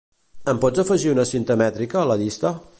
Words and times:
Em 0.53 0.61
pots 0.63 0.83
afegir 0.83 1.13
una 1.17 1.27
cinta 1.33 1.59
mètrica 1.65 2.01
a 2.03 2.09
la 2.13 2.21
llista? 2.23 2.55